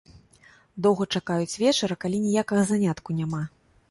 [0.85, 3.43] Доўга чакаюць вечара, калі ніякага занятку няма.